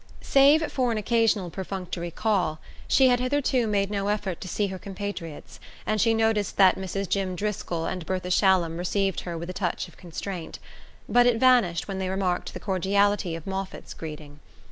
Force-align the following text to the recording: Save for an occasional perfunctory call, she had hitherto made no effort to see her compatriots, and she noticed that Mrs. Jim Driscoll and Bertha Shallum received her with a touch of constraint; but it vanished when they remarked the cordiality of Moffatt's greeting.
Save 0.23 0.71
for 0.71 0.91
an 0.91 0.97
occasional 0.97 1.51
perfunctory 1.51 2.09
call, 2.09 2.57
she 2.87 3.09
had 3.09 3.19
hitherto 3.19 3.67
made 3.67 3.91
no 3.91 4.07
effort 4.07 4.41
to 4.41 4.47
see 4.47 4.65
her 4.65 4.79
compatriots, 4.79 5.59
and 5.85 6.01
she 6.01 6.15
noticed 6.15 6.57
that 6.57 6.75
Mrs. 6.75 7.07
Jim 7.07 7.35
Driscoll 7.35 7.85
and 7.85 8.03
Bertha 8.03 8.31
Shallum 8.31 8.77
received 8.79 9.19
her 9.19 9.37
with 9.37 9.51
a 9.51 9.53
touch 9.53 9.87
of 9.87 9.97
constraint; 9.97 10.57
but 11.07 11.27
it 11.27 11.37
vanished 11.39 11.87
when 11.87 11.99
they 11.99 12.09
remarked 12.09 12.51
the 12.55 12.59
cordiality 12.59 13.35
of 13.35 13.45
Moffatt's 13.45 13.93
greeting. 13.93 14.39